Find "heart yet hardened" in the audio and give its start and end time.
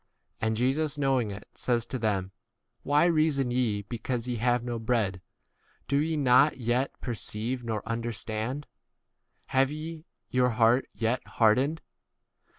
10.49-11.83